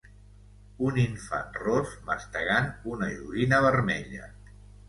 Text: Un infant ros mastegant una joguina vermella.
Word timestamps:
Un 0.87 0.97
infant 1.01 1.53
ros 1.65 1.93
mastegant 2.09 2.73
una 2.97 3.13
joguina 3.13 3.63
vermella. 3.69 4.33